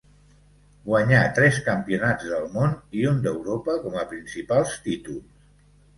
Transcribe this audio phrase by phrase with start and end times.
[0.85, 5.49] Guanyà tres campionats del Món i un d'Europa com a principals títols.